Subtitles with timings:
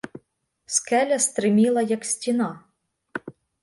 [0.65, 2.59] Скеля стриміла, як стіна.